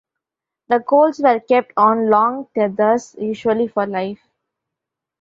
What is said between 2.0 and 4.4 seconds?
long tethers, usually for life.